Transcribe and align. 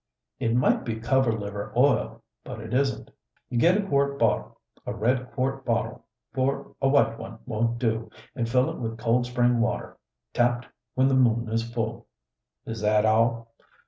"It 0.39 0.55
might 0.55 0.83
be 0.83 0.95
cover 0.99 1.31
liver 1.31 1.71
oil, 1.77 2.23
but 2.43 2.59
it 2.59 2.73
isn't. 2.73 3.11
You 3.51 3.59
get 3.59 3.77
a 3.77 3.87
quart 3.87 4.17
bottle 4.17 4.59
a 4.83 4.95
red 4.95 5.31
quart 5.31 5.63
bottle, 5.63 6.07
for 6.33 6.73
a 6.81 6.89
white 6.89 7.19
one 7.19 7.37
won't 7.45 7.77
do, 7.77 8.09
and 8.33 8.49
fill 8.49 8.71
it 8.71 8.79
with 8.79 8.97
cold 8.97 9.27
spring 9.27 9.59
water, 9.61 9.99
tapped 10.33 10.67
when 10.95 11.07
the 11.07 11.13
moon 11.13 11.49
is 11.49 11.71
full." 11.71 12.07
"Is 12.65 12.81
that 12.81 13.05
all?" 13.05 13.53